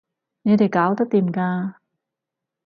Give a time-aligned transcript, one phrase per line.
[0.41, 1.75] 你哋搞得掂㗎